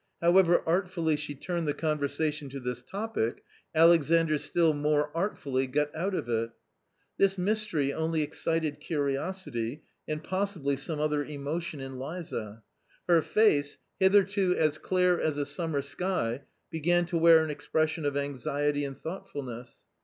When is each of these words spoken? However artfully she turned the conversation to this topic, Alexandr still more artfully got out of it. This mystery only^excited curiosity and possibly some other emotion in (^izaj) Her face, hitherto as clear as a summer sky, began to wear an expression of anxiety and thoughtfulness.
However 0.19 0.63
artfully 0.67 1.15
she 1.15 1.35
turned 1.35 1.67
the 1.67 1.75
conversation 1.75 2.49
to 2.49 2.59
this 2.59 2.81
topic, 2.81 3.43
Alexandr 3.75 4.39
still 4.39 4.73
more 4.73 5.15
artfully 5.15 5.67
got 5.67 5.95
out 5.95 6.15
of 6.15 6.27
it. 6.27 6.49
This 7.17 7.37
mystery 7.37 7.89
only^excited 7.89 8.79
curiosity 8.79 9.83
and 10.07 10.23
possibly 10.23 10.75
some 10.75 10.99
other 10.99 11.23
emotion 11.23 11.81
in 11.81 11.97
(^izaj) 11.97 12.63
Her 13.07 13.21
face, 13.21 13.77
hitherto 13.99 14.55
as 14.57 14.79
clear 14.79 15.19
as 15.21 15.37
a 15.37 15.45
summer 15.45 15.83
sky, 15.83 16.45
began 16.71 17.05
to 17.05 17.17
wear 17.19 17.43
an 17.43 17.51
expression 17.51 18.03
of 18.03 18.17
anxiety 18.17 18.83
and 18.85 18.97
thoughtfulness. 18.97 19.83